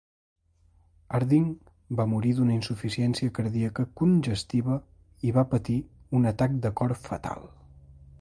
Harding 1.17 1.43
va 1.99 2.05
morir 2.13 2.31
d'una 2.39 2.55
insuficiència 2.59 3.33
cardíaca 3.39 3.85
congestiva 4.01 4.79
i 5.29 5.35
va 5.39 5.45
patir 5.53 5.77
un 6.21 6.27
atac 6.31 6.57
de 6.65 6.73
cor 6.81 6.97
fatal. 7.05 7.47